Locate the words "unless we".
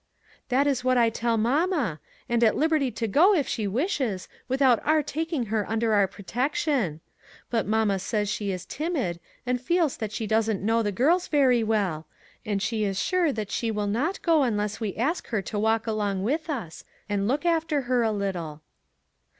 14.41-14.95